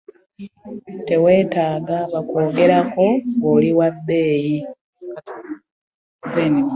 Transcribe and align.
Tewetaaga 1.07 1.97
bakwogerako 2.11 3.05
gwe 3.39 3.49
oli 3.55 3.71
wabbeeyi. 3.77 4.57